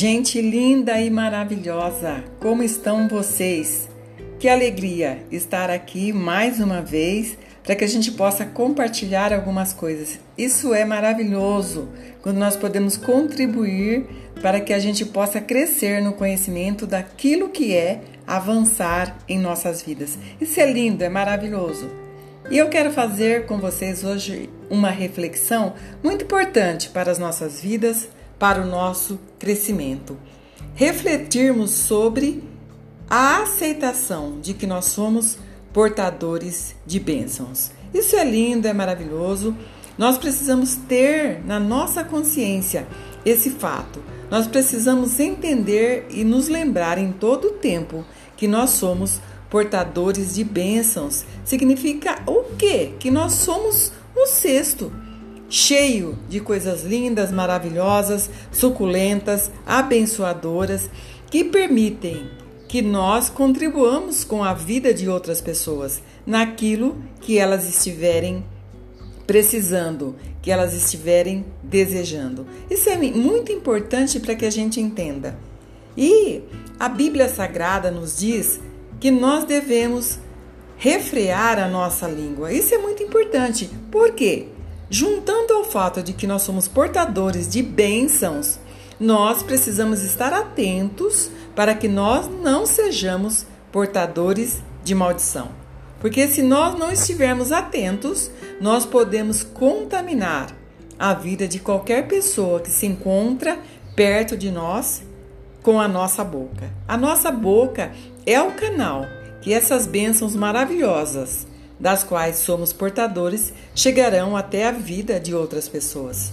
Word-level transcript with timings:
Gente 0.00 0.40
linda 0.40 0.98
e 0.98 1.10
maravilhosa, 1.10 2.24
como 2.40 2.62
estão 2.62 3.06
vocês? 3.06 3.86
Que 4.38 4.48
alegria 4.48 5.26
estar 5.30 5.68
aqui 5.68 6.10
mais 6.10 6.58
uma 6.58 6.80
vez 6.80 7.36
para 7.62 7.76
que 7.76 7.84
a 7.84 7.86
gente 7.86 8.10
possa 8.12 8.46
compartilhar 8.46 9.30
algumas 9.30 9.74
coisas. 9.74 10.18
Isso 10.38 10.72
é 10.72 10.86
maravilhoso 10.86 11.90
quando 12.22 12.38
nós 12.38 12.56
podemos 12.56 12.96
contribuir 12.96 14.06
para 14.40 14.58
que 14.58 14.72
a 14.72 14.78
gente 14.78 15.04
possa 15.04 15.38
crescer 15.38 16.00
no 16.00 16.14
conhecimento 16.14 16.86
daquilo 16.86 17.50
que 17.50 17.76
é 17.76 18.00
avançar 18.26 19.18
em 19.28 19.38
nossas 19.38 19.82
vidas. 19.82 20.16
Isso 20.40 20.58
é 20.60 20.72
lindo, 20.72 21.04
é 21.04 21.10
maravilhoso. 21.10 21.90
E 22.50 22.56
eu 22.56 22.70
quero 22.70 22.90
fazer 22.90 23.44
com 23.44 23.58
vocês 23.58 24.02
hoje 24.02 24.48
uma 24.70 24.88
reflexão 24.88 25.74
muito 26.02 26.24
importante 26.24 26.88
para 26.88 27.12
as 27.12 27.18
nossas 27.18 27.60
vidas 27.60 28.08
para 28.40 28.62
o 28.62 28.66
nosso 28.66 29.20
crescimento. 29.38 30.16
Refletirmos 30.74 31.72
sobre 31.72 32.42
a 33.08 33.42
aceitação 33.42 34.40
de 34.40 34.54
que 34.54 34.66
nós 34.66 34.86
somos 34.86 35.36
portadores 35.74 36.74
de 36.86 36.98
bênçãos. 36.98 37.70
Isso 37.92 38.16
é 38.16 38.24
lindo, 38.24 38.66
é 38.66 38.72
maravilhoso. 38.72 39.54
Nós 39.98 40.16
precisamos 40.16 40.74
ter 40.74 41.44
na 41.44 41.60
nossa 41.60 42.02
consciência 42.02 42.88
esse 43.26 43.50
fato. 43.50 44.02
Nós 44.30 44.46
precisamos 44.46 45.20
entender 45.20 46.06
e 46.08 46.24
nos 46.24 46.48
lembrar 46.48 46.96
em 46.96 47.12
todo 47.12 47.48
o 47.48 47.52
tempo 47.52 48.04
que 48.38 48.48
nós 48.48 48.70
somos 48.70 49.20
portadores 49.50 50.36
de 50.36 50.44
bênçãos. 50.44 51.26
Significa 51.44 52.22
o 52.26 52.44
quê? 52.56 52.94
Que 52.98 53.10
nós 53.10 53.34
somos 53.34 53.92
o 54.16 54.26
sexto 54.26 54.90
cheio 55.50 56.16
de 56.28 56.40
coisas 56.40 56.84
lindas, 56.84 57.32
maravilhosas, 57.32 58.30
suculentas, 58.52 59.50
abençoadoras, 59.66 60.88
que 61.28 61.44
permitem 61.44 62.30
que 62.68 62.80
nós 62.80 63.28
contribuamos 63.28 64.22
com 64.22 64.44
a 64.44 64.54
vida 64.54 64.94
de 64.94 65.08
outras 65.08 65.40
pessoas 65.40 66.00
naquilo 66.24 66.96
que 67.20 67.36
elas 67.36 67.68
estiverem 67.68 68.44
precisando, 69.26 70.14
que 70.40 70.52
elas 70.52 70.72
estiverem 70.72 71.44
desejando. 71.62 72.46
Isso 72.70 72.88
é 72.88 72.96
muito 72.96 73.50
importante 73.50 74.20
para 74.20 74.36
que 74.36 74.46
a 74.46 74.50
gente 74.50 74.80
entenda. 74.80 75.36
E 75.96 76.42
a 76.78 76.88
Bíblia 76.88 77.28
Sagrada 77.28 77.90
nos 77.90 78.16
diz 78.16 78.60
que 79.00 79.10
nós 79.10 79.44
devemos 79.44 80.18
refrear 80.76 81.58
a 81.58 81.68
nossa 81.68 82.06
língua. 82.06 82.52
Isso 82.52 82.74
é 82.74 82.78
muito 82.78 83.02
importante. 83.02 83.68
Por 83.90 84.12
quê? 84.12 84.46
Juntando 84.92 85.54
ao 85.54 85.62
fato 85.62 86.02
de 86.02 86.12
que 86.12 86.26
nós 86.26 86.42
somos 86.42 86.66
portadores 86.66 87.48
de 87.48 87.62
bênçãos, 87.62 88.58
nós 88.98 89.40
precisamos 89.40 90.02
estar 90.02 90.32
atentos 90.32 91.30
para 91.54 91.76
que 91.76 91.86
nós 91.86 92.28
não 92.28 92.66
sejamos 92.66 93.46
portadores 93.70 94.60
de 94.82 94.92
maldição. 94.92 95.48
Porque 96.00 96.26
se 96.26 96.42
nós 96.42 96.76
não 96.76 96.90
estivermos 96.90 97.52
atentos, 97.52 98.32
nós 98.60 98.84
podemos 98.84 99.44
contaminar 99.44 100.48
a 100.98 101.14
vida 101.14 101.46
de 101.46 101.60
qualquer 101.60 102.08
pessoa 102.08 102.58
que 102.58 102.70
se 102.70 102.84
encontra 102.84 103.60
perto 103.94 104.36
de 104.36 104.50
nós 104.50 105.02
com 105.62 105.80
a 105.80 105.86
nossa 105.86 106.24
boca. 106.24 106.68
A 106.88 106.96
nossa 106.96 107.30
boca 107.30 107.92
é 108.26 108.42
o 108.42 108.52
canal 108.52 109.06
que 109.40 109.52
essas 109.54 109.86
bênçãos 109.86 110.34
maravilhosas 110.34 111.46
das 111.80 112.04
quais 112.04 112.36
somos 112.36 112.72
portadores 112.72 113.52
chegarão 113.74 114.36
até 114.36 114.68
a 114.68 114.70
vida 114.70 115.18
de 115.18 115.34
outras 115.34 115.66
pessoas. 115.68 116.32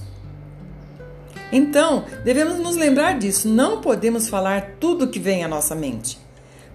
Então, 1.52 2.04
devemos 2.26 2.60
nos 2.60 2.76
lembrar 2.76 3.18
disso, 3.18 3.48
não 3.48 3.80
podemos 3.80 4.28
falar 4.28 4.76
tudo 4.80 5.08
que 5.08 5.20
vem 5.20 5.46
à 5.46 5.48
nossa 5.48 5.74
mente. 5.74 6.20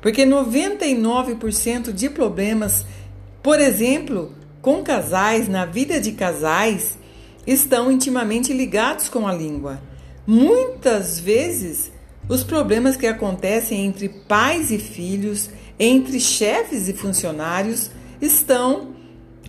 Porque 0.01 0.25
99% 0.25 1.93
de 1.93 2.09
problemas, 2.09 2.85
por 3.43 3.61
exemplo, 3.61 4.33
com 4.63 4.83
casais, 4.83 5.47
na 5.49 5.67
vida 5.67 6.01
de 6.01 6.13
casais, 6.13 6.99
estão 7.47 7.93
intimamente 7.93 8.53
ligados 8.53 9.09
com 9.09 9.29
a 9.29 9.35
língua. 9.35 9.81
Muitas 10.27 11.21
vezes, 11.21 11.93
os 12.29 12.43
problemas 12.43 12.97
que 12.97 13.07
acontecem 13.07 13.85
entre 13.85 14.09
pais 14.09 14.71
e 14.71 14.79
filhos, 14.79 15.51
entre 15.79 16.19
chefes 16.19 16.89
e 16.89 16.93
funcionários, 16.93 17.91
estão 18.23 18.95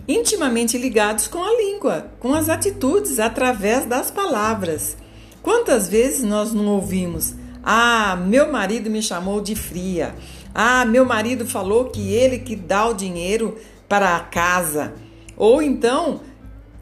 intimamente 0.06 0.76
ligados 0.76 1.28
com 1.28 1.42
a 1.42 1.56
língua, 1.56 2.10
com 2.18 2.34
as 2.34 2.48
atitudes, 2.48 3.20
através 3.20 3.86
das 3.86 4.10
palavras. 4.10 4.96
Quantas 5.40 5.88
vezes 5.88 6.24
nós 6.24 6.52
não 6.52 6.66
ouvimos: 6.66 7.34
Ah, 7.62 8.16
meu 8.16 8.50
marido 8.50 8.90
me 8.90 9.00
chamou 9.00 9.40
de 9.40 9.54
fria. 9.54 10.14
Ah, 10.52 10.84
meu 10.84 11.04
marido 11.04 11.46
falou 11.46 11.86
que 11.86 12.12
ele 12.12 12.38
que 12.38 12.56
dá 12.56 12.86
o 12.86 12.94
dinheiro 12.94 13.56
para 13.88 14.16
a 14.16 14.20
casa. 14.20 14.92
Ou 15.36 15.62
então, 15.62 16.20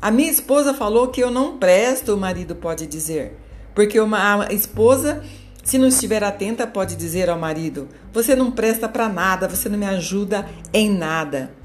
a 0.00 0.10
minha 0.10 0.30
esposa 0.30 0.74
falou 0.74 1.08
que 1.08 1.22
eu 1.22 1.30
não 1.30 1.58
presto, 1.58 2.14
o 2.14 2.18
marido 2.18 2.54
pode 2.54 2.86
dizer. 2.86 3.38
Porque 3.74 3.98
uma, 3.98 4.46
a 4.46 4.52
esposa, 4.52 5.22
se 5.64 5.78
não 5.78 5.88
estiver 5.88 6.22
atenta, 6.22 6.66
pode 6.66 6.96
dizer 6.96 7.30
ao 7.30 7.38
marido: 7.38 7.88
Você 8.12 8.34
não 8.34 8.50
presta 8.50 8.88
para 8.88 9.08
nada, 9.08 9.48
você 9.48 9.68
não 9.68 9.78
me 9.78 9.86
ajuda 9.86 10.46
em 10.72 10.90
nada. 10.90 11.61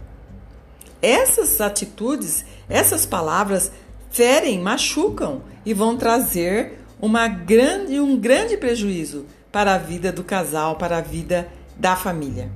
Essas 1.01 1.61
atitudes, 1.61 2.45
essas 2.69 3.05
palavras 3.05 3.71
ferem, 4.09 4.59
machucam 4.59 5.41
e 5.65 5.73
vão 5.73 5.97
trazer 5.97 6.79
uma 6.99 7.27
grande, 7.27 7.99
um 7.99 8.17
grande 8.17 8.57
prejuízo 8.57 9.25
para 9.51 9.75
a 9.75 9.77
vida 9.77 10.11
do 10.11 10.23
casal, 10.23 10.75
para 10.75 10.97
a 10.97 11.01
vida 11.01 11.47
da 11.77 11.95
família. 11.95 12.49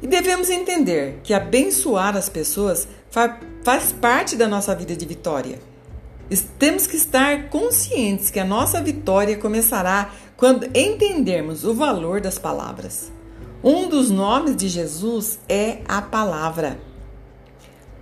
E 0.00 0.06
devemos 0.06 0.48
entender 0.48 1.20
que 1.22 1.34
abençoar 1.34 2.16
as 2.16 2.28
pessoas 2.28 2.86
faz 3.10 3.92
parte 3.92 4.36
da 4.36 4.46
nossa 4.46 4.74
vida 4.74 4.96
de 4.96 5.04
vitória. 5.04 5.58
Temos 6.58 6.86
que 6.86 6.96
estar 6.96 7.48
conscientes 7.48 8.30
que 8.30 8.38
a 8.38 8.44
nossa 8.44 8.80
vitória 8.80 9.36
começará 9.36 10.10
quando 10.36 10.68
entendermos 10.76 11.64
o 11.64 11.74
valor 11.74 12.20
das 12.20 12.38
palavras. 12.38 13.10
Um 13.62 13.88
dos 13.88 14.10
nomes 14.10 14.54
de 14.54 14.68
Jesus 14.68 15.38
é 15.48 15.78
a 15.88 16.00
palavra. 16.00 16.78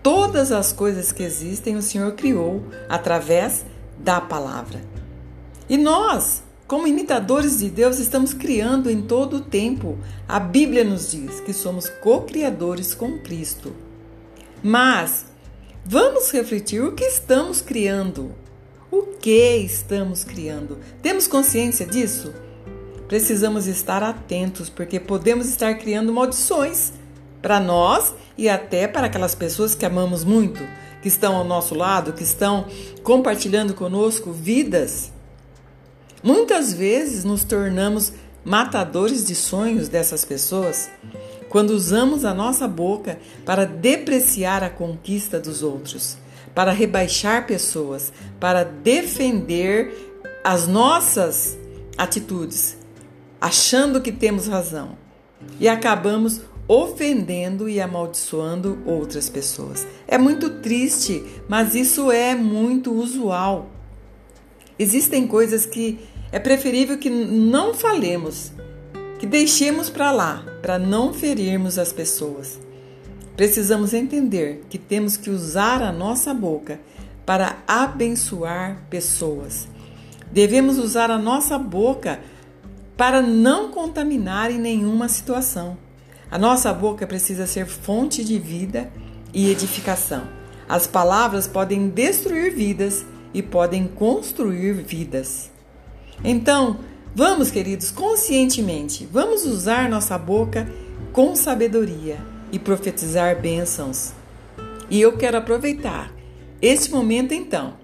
Todas 0.06 0.52
as 0.52 0.72
coisas 0.72 1.10
que 1.10 1.24
existem 1.24 1.74
o 1.74 1.82
Senhor 1.82 2.12
criou 2.12 2.62
através 2.88 3.66
da 3.98 4.20
palavra. 4.20 4.80
E 5.68 5.76
nós, 5.76 6.44
como 6.64 6.86
imitadores 6.86 7.58
de 7.58 7.68
Deus, 7.68 7.98
estamos 7.98 8.32
criando 8.32 8.88
em 8.88 9.02
todo 9.02 9.38
o 9.38 9.40
tempo. 9.40 9.98
A 10.28 10.38
Bíblia 10.38 10.84
nos 10.84 11.10
diz 11.10 11.40
que 11.40 11.52
somos 11.52 11.88
co-criadores 11.88 12.94
com 12.94 13.18
Cristo. 13.18 13.74
Mas 14.62 15.26
vamos 15.84 16.30
refletir 16.30 16.84
o 16.84 16.92
que 16.92 17.02
estamos 17.02 17.60
criando. 17.60 18.32
O 18.92 19.02
que 19.02 19.56
estamos 19.56 20.22
criando? 20.22 20.78
Temos 21.02 21.26
consciência 21.26 21.84
disso? 21.84 22.32
Precisamos 23.08 23.66
estar 23.66 24.04
atentos, 24.04 24.70
porque 24.70 25.00
podemos 25.00 25.48
estar 25.48 25.74
criando 25.74 26.12
maldições 26.12 26.92
para 27.46 27.60
nós 27.60 28.12
e 28.36 28.48
até 28.48 28.88
para 28.88 29.06
aquelas 29.06 29.32
pessoas 29.32 29.72
que 29.72 29.86
amamos 29.86 30.24
muito, 30.24 30.60
que 31.00 31.06
estão 31.06 31.36
ao 31.36 31.44
nosso 31.44 31.76
lado, 31.76 32.12
que 32.12 32.24
estão 32.24 32.66
compartilhando 33.04 33.72
conosco 33.72 34.32
vidas. 34.32 35.12
Muitas 36.24 36.72
vezes 36.72 37.22
nos 37.22 37.44
tornamos 37.44 38.12
matadores 38.44 39.24
de 39.24 39.36
sonhos 39.36 39.88
dessas 39.88 40.24
pessoas 40.24 40.90
quando 41.48 41.70
usamos 41.70 42.24
a 42.24 42.34
nossa 42.34 42.66
boca 42.66 43.16
para 43.44 43.64
depreciar 43.64 44.64
a 44.64 44.68
conquista 44.68 45.38
dos 45.38 45.62
outros, 45.62 46.18
para 46.52 46.72
rebaixar 46.72 47.46
pessoas, 47.46 48.12
para 48.40 48.64
defender 48.64 50.18
as 50.42 50.66
nossas 50.66 51.56
atitudes, 51.96 52.76
achando 53.40 54.00
que 54.00 54.10
temos 54.10 54.48
razão. 54.48 54.98
E 55.60 55.68
acabamos 55.68 56.40
ofendendo 56.68 57.68
e 57.68 57.80
amaldiçoando 57.80 58.78
outras 58.84 59.28
pessoas. 59.28 59.86
É 60.06 60.18
muito 60.18 60.50
triste, 60.60 61.24
mas 61.48 61.74
isso 61.74 62.10
é 62.10 62.34
muito 62.34 62.92
usual. 62.92 63.70
Existem 64.78 65.26
coisas 65.26 65.64
que 65.64 65.98
é 66.32 66.38
preferível 66.38 66.98
que 66.98 67.08
não 67.08 67.72
falemos, 67.72 68.52
que 69.18 69.26
deixemos 69.26 69.88
para 69.88 70.10
lá, 70.10 70.44
para 70.60 70.78
não 70.78 71.14
ferirmos 71.14 71.78
as 71.78 71.92
pessoas. 71.92 72.58
Precisamos 73.36 73.94
entender 73.94 74.64
que 74.68 74.78
temos 74.78 75.16
que 75.16 75.30
usar 75.30 75.82
a 75.82 75.92
nossa 75.92 76.34
boca 76.34 76.80
para 77.24 77.58
abençoar 77.66 78.86
pessoas. 78.88 79.68
Devemos 80.32 80.78
usar 80.78 81.10
a 81.10 81.18
nossa 81.18 81.58
boca 81.58 82.20
para 82.96 83.20
não 83.20 83.70
contaminar 83.70 84.50
em 84.50 84.58
nenhuma 84.58 85.08
situação. 85.08 85.76
A 86.30 86.38
nossa 86.38 86.72
boca 86.72 87.06
precisa 87.06 87.46
ser 87.46 87.66
fonte 87.66 88.24
de 88.24 88.38
vida 88.38 88.90
e 89.32 89.50
edificação. 89.50 90.28
As 90.68 90.86
palavras 90.86 91.46
podem 91.46 91.88
destruir 91.88 92.54
vidas 92.54 93.04
e 93.32 93.42
podem 93.42 93.86
construir 93.86 94.72
vidas. 94.72 95.50
Então, 96.24 96.78
Vamos, 97.18 97.50
queridos, 97.50 97.90
conscientemente, 97.90 99.08
vamos 99.10 99.46
usar 99.46 99.88
nossa 99.88 100.18
boca 100.18 100.70
com 101.14 101.34
sabedoria 101.34 102.18
e 102.52 102.58
profetizar 102.58 103.40
bênçãos. 103.40 104.12
E 104.90 105.00
eu 105.00 105.16
quero 105.16 105.38
aproveitar 105.38 106.12
este 106.60 106.90
momento 106.90 107.32
então. 107.32 107.78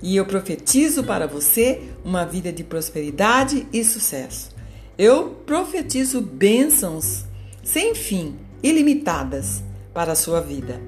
E 0.00 0.16
eu 0.16 0.24
profetizo 0.24 1.04
para 1.04 1.26
você 1.26 1.90
uma 2.02 2.24
vida 2.24 2.50
de 2.50 2.64
prosperidade 2.64 3.68
e 3.70 3.84
sucesso. 3.84 4.48
Eu 4.96 5.28
profetizo 5.44 6.22
bênçãos 6.22 7.26
sem 7.62 7.94
fim, 7.94 8.36
ilimitadas 8.62 9.62
para 9.92 10.12
a 10.12 10.16
sua 10.16 10.40
vida. 10.40 10.80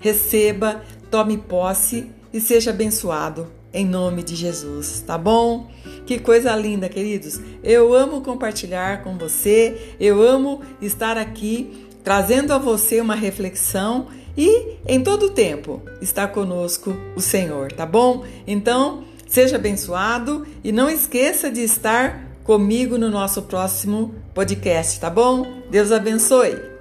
Receba, 0.00 0.82
tome 1.10 1.38
posse 1.38 2.10
e 2.32 2.40
seja 2.40 2.70
abençoado 2.70 3.48
em 3.74 3.84
nome 3.84 4.22
de 4.22 4.36
Jesus, 4.36 5.02
tá 5.04 5.18
bom? 5.18 5.68
Que 6.06 6.20
coisa 6.20 6.54
linda, 6.54 6.88
queridos. 6.88 7.40
Eu 7.62 7.92
amo 7.92 8.20
compartilhar 8.20 9.02
com 9.02 9.18
você, 9.18 9.96
eu 9.98 10.22
amo 10.22 10.62
estar 10.80 11.18
aqui 11.18 11.88
trazendo 12.04 12.52
a 12.52 12.58
você 12.58 13.00
uma 13.00 13.16
reflexão 13.16 14.06
e 14.36 14.76
em 14.86 15.02
todo 15.02 15.30
tempo 15.30 15.82
está 16.00 16.28
conosco 16.28 16.96
o 17.16 17.20
Senhor, 17.20 17.72
tá 17.72 17.84
bom? 17.84 18.24
Então, 18.46 19.04
seja 19.26 19.56
abençoado 19.56 20.46
e 20.62 20.70
não 20.70 20.88
esqueça 20.88 21.50
de 21.50 21.62
estar 21.62 22.33
comigo 22.44 22.96
no 22.98 23.10
nosso 23.10 23.42
próximo 23.42 24.14
podcast, 24.34 25.00
tá 25.00 25.10
bom? 25.10 25.62
Deus 25.70 25.90
abençoe. 25.90 26.73